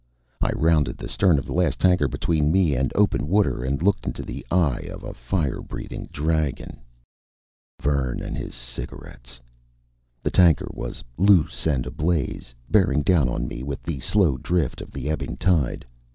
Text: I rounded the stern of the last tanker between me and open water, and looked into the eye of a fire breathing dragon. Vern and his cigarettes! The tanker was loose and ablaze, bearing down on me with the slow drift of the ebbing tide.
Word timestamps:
I 0.41 0.49
rounded 0.55 0.97
the 0.97 1.07
stern 1.07 1.37
of 1.37 1.45
the 1.45 1.53
last 1.53 1.79
tanker 1.79 2.07
between 2.07 2.51
me 2.51 2.73
and 2.75 2.91
open 2.95 3.27
water, 3.27 3.63
and 3.63 3.83
looked 3.83 4.07
into 4.07 4.23
the 4.23 4.43
eye 4.49 4.89
of 4.91 5.03
a 5.03 5.13
fire 5.13 5.61
breathing 5.61 6.09
dragon. 6.11 6.81
Vern 7.79 8.19
and 8.19 8.35
his 8.35 8.55
cigarettes! 8.55 9.39
The 10.23 10.31
tanker 10.31 10.71
was 10.73 11.03
loose 11.19 11.67
and 11.67 11.85
ablaze, 11.85 12.55
bearing 12.67 13.03
down 13.03 13.29
on 13.29 13.47
me 13.47 13.61
with 13.61 13.83
the 13.83 13.99
slow 13.99 14.37
drift 14.39 14.81
of 14.81 14.89
the 14.89 15.07
ebbing 15.07 15.37
tide. 15.37 15.85